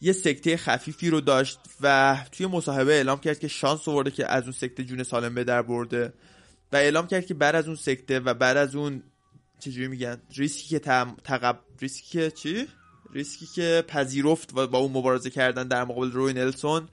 [0.00, 4.42] یه سکته خفیفی رو داشت و توی مصاحبه اعلام کرد که شانس آورده که از
[4.42, 6.12] اون سکته جون سالم به در برده.
[6.72, 9.02] و اعلام کرد که بعد از اون سکته و بعد از اون
[9.60, 10.78] چجوری میگن؟ ریسکی که
[11.24, 12.68] تقب ریسکی که چی؟
[13.12, 16.88] ریسکی که پذیرفت و با اون مبارزه کردن در مقابل روی نلسون.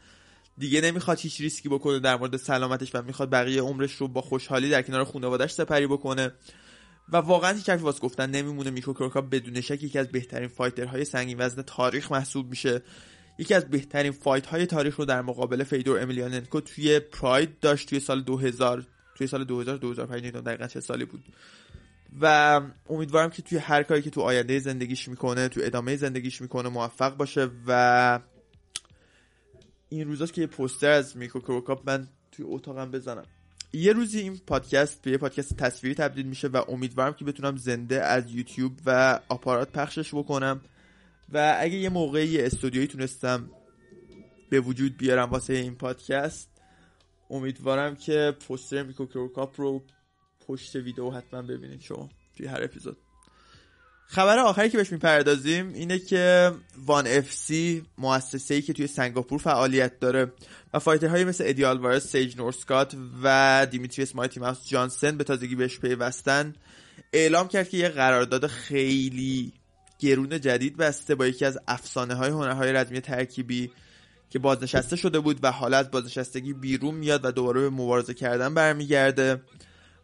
[0.58, 4.70] دیگه نمی‌خواد هیچ ریسکی بکنه در مورد سلامتش و می‌خواد بقیه عمرش رو با خوشحالی
[4.70, 6.32] در کنار خانواده‌اش سپری بکنه.
[7.10, 8.70] و واقعا هیچ واسه گفتن نمیمونه.
[8.70, 12.82] میرکو کروکاپ بدون شک یکی از بهترین fighter های سنگین وزن تاریخ محسوب میشه.
[13.40, 18.00] یکی از بهترین fight های تاریخ رو در مقابل فیدور امیلیاننکو توی پراید داشت توی
[18.00, 18.86] سال 2000
[19.16, 21.24] توی سال 2000 2005 نمی‌دونم دقیقا چه سالی بود.
[22.22, 26.70] و امیدوارم که توی هر کاری که تو آینده زندگیش می‌کنه تو ادامه زندگیش می‌کنه
[26.70, 27.50] موفق باشه.
[27.68, 28.20] و
[29.90, 33.26] این روزاست که یه پوستر از میکو کروکاپ من توی اتاقم بزنم.
[33.74, 38.04] یه روزی این پادکست به یه پادکست تصویری تبدیل میشه و امیدوارم که بتونم زنده
[38.04, 40.62] از یوتیوب و آپارات پخشش بکنم.
[41.34, 43.50] و اگه یه موقعی استودیویی تونستم
[44.50, 46.55] به وجود بیارم واسه این پادکست
[47.30, 49.84] امیدوارم که پوستر میرکو کروکاپ رو
[50.48, 52.98] پشت ویدیو حتما ببینید شما توی هر اپیزود.
[54.08, 56.52] خبر آخری که بهش می‌پردازیم اینه که
[56.86, 60.32] ONE FC مؤسسه ای که توی سنگاپور فعالیت داره
[60.74, 65.80] و fighter هایی مثل ادی آلوارز، سیج نورثکات و دیمیتریس ماوس جانسن به تازگی بهش
[65.80, 66.54] پیوستن
[67.14, 69.54] اعلام کرد که یه قرارداد خیلی
[70.00, 73.72] گرون جدید بسته با یکی از افسانه های هنرهای رزمی ترکیبی
[74.30, 78.54] که بازنشسته شده بود و حالا از بازنشستگی بیرون میاد و دوباره به مبارزه کردن
[78.54, 79.42] برمیگرده.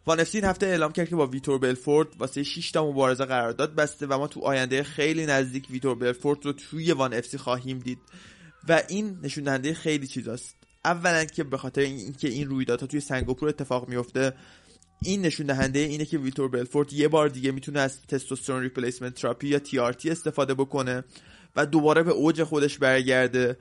[0.06, 3.74] ONE FC این هفته اعلام کرد که با ویتور بلفورد واسه 6 تا مبارزه قرارداد
[3.74, 7.98] بسته و ما تو آینده خیلی نزدیک ویتور بلفورد رو توی ONE FC خواهیم دید.
[8.68, 10.56] و این نشون دهنده خیلی چیزاست.
[10.84, 14.32] اولا که به خاطر اینکه این رویدادها توی سنگاپور اتفاق میفته
[15.04, 19.48] این نشون دهنده اینه که ویتور بلفورد یه بار دیگه می‌تونه از testosterone replacement therapy
[19.48, 19.58] یا
[19.92, 21.04] تی استفاده بکنه
[21.56, 23.56] و دوباره به اوج خودش برگرده.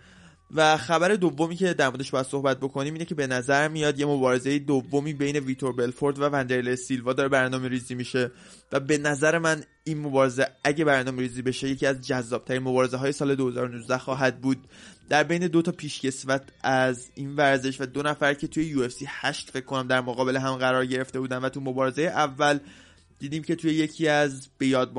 [0.56, 4.06] و خبر دومی که در موردش باید صحبت بکنیم اینه که به نظر میاد یه
[4.06, 8.32] مبارزه دومی بین ویتور بلفورد و وندرل سیلوا داره برنامه ریزی میشه
[8.72, 13.12] و به نظر من این مبارزه اگه برنامه ریزی بشه یکی از جذابترین مبارزه های
[13.12, 14.68] سال 2019 خواهد بود.
[15.10, 19.52] در بین دو تا پیشکسوت از این ورزش و دو نفر که توی یو 8
[19.52, 22.60] فکر کنم در مقابل هم قرار گرفته بودن و تو مبارزه اول
[23.22, 24.94] دیدیم که توی یکی از به یاد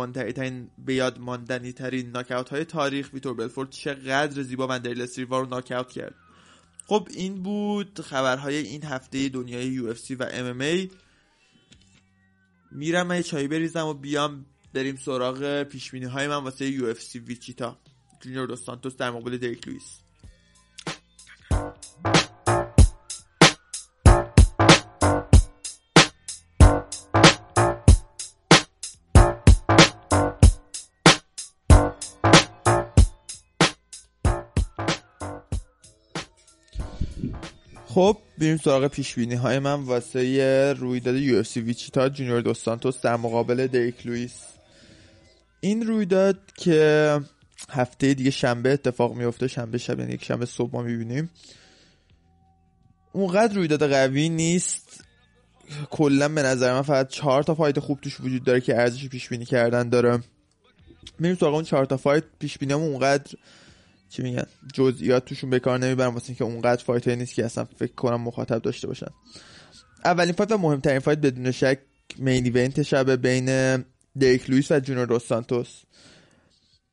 [1.72, 6.14] ترین ناکاوت های تاریخ ویتور بلفورد چقدر زیبا وندرل سیلوا رو ناکاوت کرد.
[6.86, 10.90] خب این بود خبرهای این هفته دنیای یو و ام ای.
[12.72, 17.78] میرم من چای بریزم و بیام بریم سراغ پیشبینی های من واسه UFC ویچیتا.
[18.20, 20.00] جونیور دو سانتوس در مقابل دریک لوئیس.
[37.94, 39.74] خب بریم سراغ پیش بینی های من.
[39.74, 44.42] واسه رویداد UFC ویچیتا جونیور دو سانتوس در مقابل دریک لوئیس.
[45.60, 47.20] این رویداد که
[47.70, 51.30] هفته دیگه شنبه اتفاق میفته شنبه شب یعنی یک شنبه صبح ما می‌بینیم.
[53.12, 55.04] اونقدر رویداد قوی نیست.
[55.90, 59.28] کلا به نظر من فقط چهار تا fight خوب توش وجود داره که ارزش پیش
[59.28, 60.18] بینی کردن داره.
[61.18, 62.24] میریم سراغ اون چهار تا fight.
[62.38, 63.32] پیش بینی اونقدر
[64.12, 67.92] چی میگن؟ جزئیات توشون به کار نمی‌برم واسه اینکه اونقدر fight نیست که اصلا فکر
[67.92, 69.10] کنم مخاطب داشته باشن.
[70.04, 71.78] اولین fight و مهمترین fight بدون شک
[72.18, 73.76] main event شب بین
[74.16, 75.68] دریک لوئیس و جونیور دوس سانتوس.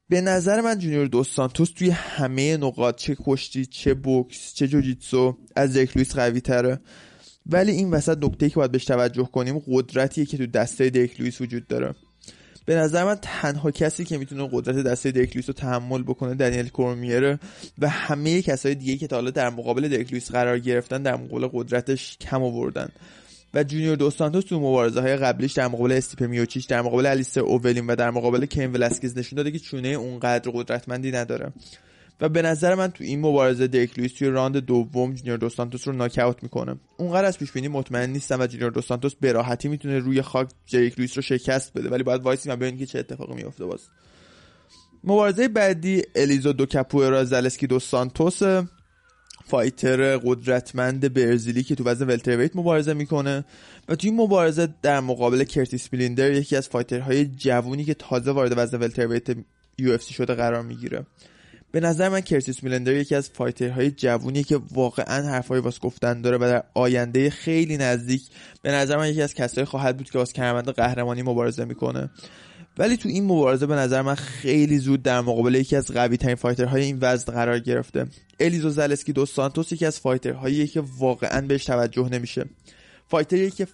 [0.10, 5.38] به نظر من جونیور دوس سانتوس توی همه نقاط چه کشتی چه بوکس چه جوجیتسو
[5.56, 6.80] از دریک لوئیس قوی تره
[7.46, 11.42] ولی این وسط نکته که باید بهش توجه کنیم قدرتیه که تو دست دریک لوئیس
[11.42, 11.96] وجود داره.
[12.66, 16.70] به نظر من تنها کسی که می‌تونه قدرت دست دریک لوئیس رو تحمل بکنه دنیل
[16.70, 17.40] کورمیره
[17.80, 22.18] و همه کسای دیگه که تا حالا در مقابل دکلویس قرار گرفتن در مقابل قدرتش
[22.18, 22.90] کم آوردن.
[23.54, 27.42] و جونیور دو سانتوس تو مبارزه های قبلیش در مقابل استیپ میوچیچ در مقابل الیستر
[27.42, 31.54] اووریم و در مقابل کین ولاسکیز نشون داده که چونه اونقدر قدرتمندی نداره.
[32.22, 35.88] و به نظر من تو این مبارزه دریک لوئیس توی راند دوم جونیور دو سانتوس
[35.88, 36.76] رو knock می‌کنه.
[36.98, 40.50] اونقدر از پیش بینی مطمئن نیستم و جونیور دو سانتوس به راحتی می‌تونه روی خاک
[40.72, 41.90] دریک لوئیس رو شکست بده.
[41.90, 43.80] ولی باید وایسیم و ببینیم که چه اتفاقی میفته باز.
[45.04, 48.42] مبارزه بعدی الیزو دو کاپوئرا زلسکی دو سانتوس
[49.46, 53.46] fighter قدرتمند برزیلی که تو وزن welterweight مبارزه می‌کنه.
[53.90, 58.32] و تو این مبارزه در مقابل کرتیس میلندر یکی از fighter های جوونی که تازه
[58.32, 59.28] وارد وزن welterweight
[59.78, 61.06] UFC شده قرار می‌گیره.
[61.72, 66.22] به نظر من کرتیس میلندر یکی از fighter های جوونی که واقعا حرفایی واسه گفتن
[66.22, 68.22] داره و در آینده خیلی نزدیک.
[68.62, 72.10] به نظر من یکی از کسایی خواهد بود که واسه کمربند قهرمانی مبارزه می‌کنه.
[72.78, 76.36] ولی تو این مبارزه به نظر من خیلی زود در مقابل یکی از قوی ترین
[76.36, 78.06] fighter های این وزن قرار گرفته.
[78.40, 82.46] الیزو زلسکی دو سانتوس یکی از fighter هایی که واقعا بهش توجه نمیشه.
[83.08, 83.68] fighter ی که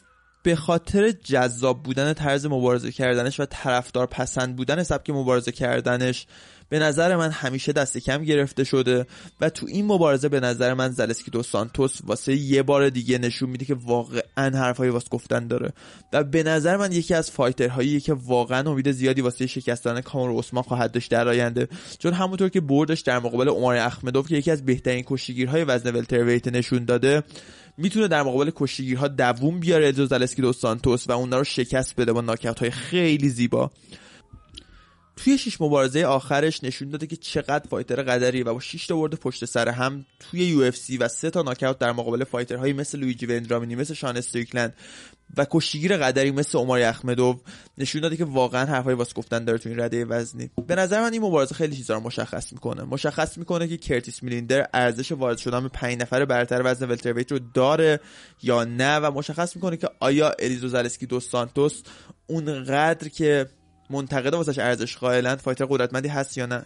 [0.44, 6.28] به خاطر جذاب بودن طرز مبارزه کردنش و طرفدار پسند بودن سبک مبارزه کردنش
[6.70, 9.06] به نظر من همیشه دست کم گرفته شده
[9.42, 13.50] و تو این مبارزه به نظر من زلسکی دو سانتوس واسه یه بار دیگه نشون
[13.50, 15.74] میده که واقعا حرفایی واسه گفتن داره.
[16.14, 20.40] و به نظر من یکی از fighter هایی که واقعا امید زیادی واسه شکستن کامارو
[20.40, 21.68] عثمان خواهد داشت در آینده.
[22.00, 26.48] چون همونطور که بردش در مقابل عمر احمدوف که یکی از بهترین کشتیگیرهای وزن welterweight
[26.48, 27.24] نشون داده
[27.78, 32.14] می‌تونه در مقابل کشتیگیرها دووم بیاره الیزو زالسکی دو سانتوس و اونا رو شکست بده
[32.14, 33.72] با ناکاوت خیلی زیبا.
[35.16, 39.16] توی شش مبارزه آخرش نشون داده که چقدر fighter قدری و با 6 تا برد
[39.16, 43.26] پشت سر هم توی UFC و سه تا ناکاوت در مقابل fighter هایی مثل لویجی
[43.26, 44.74] وندرامینی مثل شان استریکلند
[45.38, 47.42] و کشتیگیر قدری مثل عمر احمدوف
[47.78, 50.50] نشون داده که واقعا حرفای واسه گفتن داره تو این رده وزنی.
[50.68, 52.84] به نظر من این مبارزه خیلی چیزا رو مشخص می‌کنه.
[52.84, 57.40] مشخص می‌کنه که کرتیس میلیندر ارزش وارد شدن به 5 نفر برتر وزن welterweight رو
[57.54, 58.00] داره
[58.44, 61.82] یا نه و مشخص می‌کنه که آیا الیزو زالسکی دو سانتوس
[62.28, 63.50] اونقدر که
[63.90, 66.64] منتقده واسش ارزش قائلند fighter قدرتمندی هست یا نه؟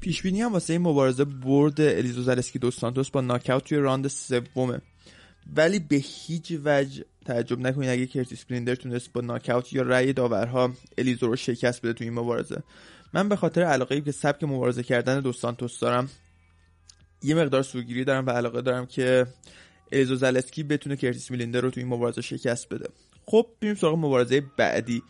[0.00, 4.08] پیش بینی هم واسه این مبارزه برد الیزو زالسکی دو سانتوس با ناکاوت توی راند
[4.08, 4.80] سومه.
[5.56, 10.72] ولی به هیچ وجه تعجب نکنید اگه کرتیس میلیندر تونست با ناکاوت یا رأی داورها
[10.98, 12.62] الیزو رو شکست بده تو این مبارزه.
[13.12, 16.10] من به خاطر علاقه ای که سبک مبارزه کردن دو سانتوس دارم
[17.22, 19.26] یه مقدار سوگیری دارم و علاقه دارم که
[19.92, 22.88] الیزو زالسکی بتونه کرتیس میلیندر رو تو این مبارزه شکست بده.
[23.26, 25.02] خب بریم سراغ مبارزه بعدی.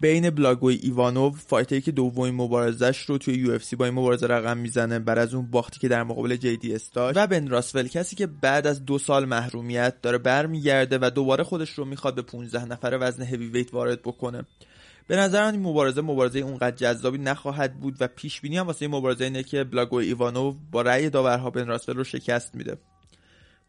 [0.00, 4.58] بین بلاگوی ایوانوف fighter ی که دومین مبارزش رو توی UFC با این مبارزه رقم
[4.58, 8.26] می‌زنه بعد از اون باختی که در مقابل JDS داشت و بن راسول کسی که
[8.26, 12.98] بعد از دو سال محرومیت داره برمیگرده و دوباره خودش رو می‌خواد به 15 نفر
[13.00, 14.44] وزن heavyweight وارد بکنه.
[15.06, 18.84] به نظر من این مبارزه مبارزه اونقدر جذابی نخواهد بود و پیش بینی هم واسه
[18.84, 22.76] این مبارزه اینه که بلاگوی ایوانوف با رأی داورها بن راسول رو شکست میده.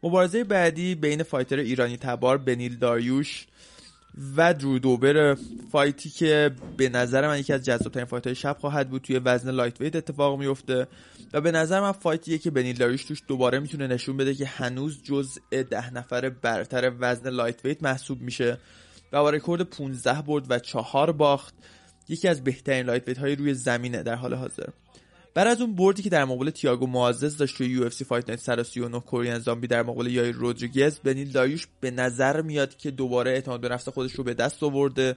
[0.02, 3.46] مبارزه بعدی بین fighter ایرانی تبار بنیل داریوش
[4.36, 5.36] و درو دوبر
[5.70, 9.18] fight ی که به نظر من یکی از جذابترین fight های شب خواهد بود توی
[9.18, 10.86] وزن lightweight اتفاق میفته
[11.32, 14.46] و به نظر من fight یه که بنیل داریوش توش دوباره می‌تونه نشون بده که
[14.46, 18.58] هنوز جزء ده نفر برتر وزن lightweight محسوب میشه.
[19.12, 21.54] و با رکورد 15 برد و چهار باخت.
[22.08, 24.68] یکی از بهترین lightweight های روی زمینه در حال حاضر.
[25.34, 29.00] بعد از اون بردی که در مقابل تیاگو مویزس داشت توی UFC Fight Night 139
[29.00, 33.68] Korean Zombie در مقابل یایر رودریگز بنیل داریوش به نظر میاد که دوباره اعتماد به
[33.68, 35.16] نفس خودش رو به دست آورده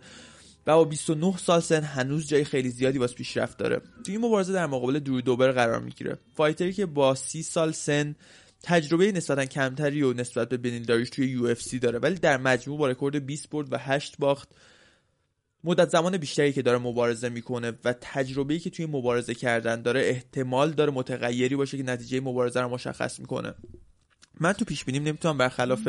[0.67, 3.82] و با 29 سال سن هنوز جای خیلی زیادی واسه پیشرفت داره.
[4.06, 6.17] توی این مبارزه در مقابل درو دوبر قرار می‌گیره.
[6.36, 8.15] fighter ی که با 30 سال سن
[8.63, 12.88] تجربه نسبتا کمتری و نسبت به بنیل داریوش توی UFC داره ولی در مجموع با
[12.88, 14.49] رکورد 20 برد و 8 باخت.
[15.65, 20.71] مدت زمان بیشتری که داره مبارزه می‌کنه و تجربه‌ای که توی مبارزه کردن داره احتمال
[20.71, 23.54] داره متغیری باشه که نتیجه مبارزه رو مشخص می‌کنه.
[24.39, 25.88] من تو پیش بینیم نمی‌تونم برخلاف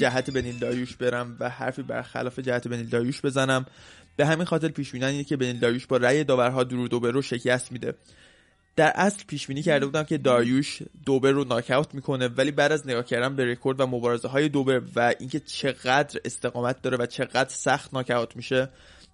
[0.00, 3.66] جهت بنیل داریوش برم و حرفی برخلاف جهت بنیل داریوش بزنم.
[4.16, 7.22] به همین خاطر پیش بینی اینه که بنیل داریوش با رأی داورها درو دوبر رو
[7.22, 7.94] شکست میده.
[8.76, 12.86] در اصل پیش بینی کرده بودم که داریوش دوبر رو ناکاوت می‌کنه ولی بعد از
[12.86, 17.48] نگاه کردن به رکورد و مبارزه های دوبر و اینکه چقدر استقامت داره و چقدر
[17.48, 18.68] سخت ناکاوت میشه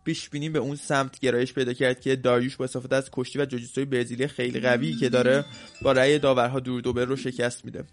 [0.05, 3.45] پیش بینی به اون سمت گرایش پیدا کرد که داریوش با استفاده از کشتی و
[3.45, 5.45] جوجیتسوی برزیلی خیلی قوی که داره
[5.83, 7.85] با رأی داورها دور دوبر رو شکست میده.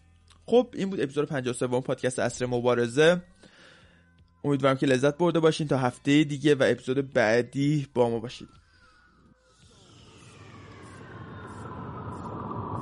[0.46, 3.22] خب این بود اپیزود 53 پادکست اصر مبارزه.
[4.44, 8.50] امیدوارم که لذت برده باشین تا هفته دیگه و اپیزود بعدی با ما باشید.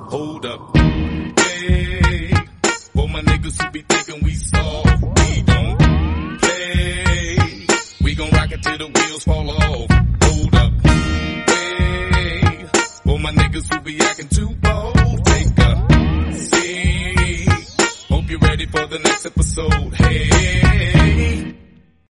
[0.08, 0.60] Hold up.
[1.40, 2.32] Hey,
[3.14, 4.34] my niggas who be thinking we
[5.16, 5.86] we don't
[8.16, 9.90] gon' rock it till the wheels fall off.
[10.22, 10.72] Hold up.
[11.50, 12.66] Hey,
[13.04, 17.48] for my niggas who be acting too bold, take a seat.
[18.08, 19.94] Hope you're ready for the next episode.
[19.94, 21.65] Hey.